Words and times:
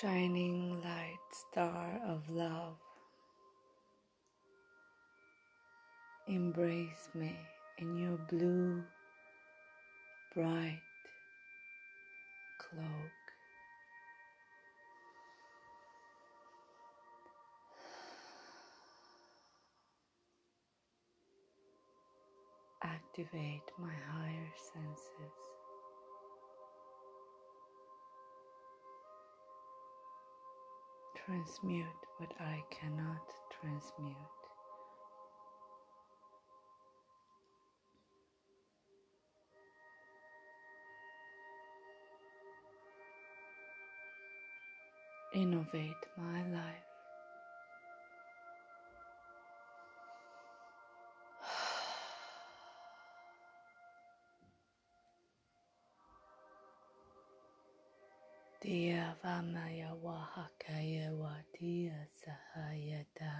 shining 0.00 0.82
light 0.82 1.26
star 1.50 2.00
of 2.06 2.28
love. 2.28 2.76
Embrace 6.28 7.08
me 7.14 7.34
in 7.78 7.96
your 7.96 8.18
blue, 8.28 8.82
bright 10.34 10.80
cloak. 12.58 12.84
Activate 22.82 23.70
my 23.78 23.94
higher 24.12 24.52
senses. 24.74 25.55
Transmute 31.26 31.86
what 32.18 32.30
I 32.38 32.62
cannot 32.70 33.32
transmute. 33.60 34.14
Innovate 45.34 46.06
my 46.16 46.42
life. 46.52 46.95
Dia 58.60 59.14
vamaya 59.22 59.92
wahakaya 59.94 61.12
wadia 61.12 62.08
sahayata. 62.16 63.36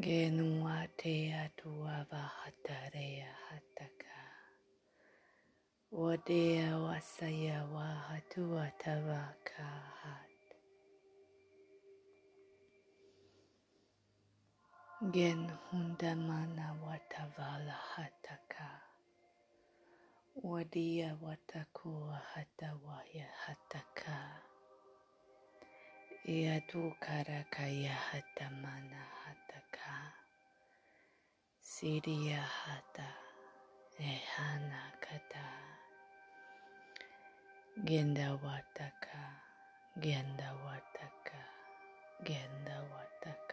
Genua 0.00 0.86
tea 0.96 1.50
tua 1.56 2.06
vahatarea 2.10 3.34
hataka. 3.50 4.18
Wadea 5.92 6.78
wasaya 6.78 7.64
wahatua 7.66 8.70
tavaka 8.78 9.66
hat. 10.02 10.30
Gen 15.10 15.50
hundamana 15.50 16.72
watavala 16.86 17.72
hataka. 17.72 18.91
wadia 20.34 21.16
watakuwa 21.22 22.16
hata 22.34 22.74
waya 22.86 23.28
hatakaa 23.46 24.40
yadukaraka 26.24 27.66
ya 27.68 27.94
hata 27.94 28.50
mana 28.50 29.12
siria 31.82 32.42
hata 32.42 33.14
ehana 33.98 34.92
kataa 35.00 35.78
genda 37.84 38.32
wataka 38.34 39.40
genda 39.96 40.52
wataka 40.54 41.38
genda 42.22 42.80
wataka. 42.82 43.51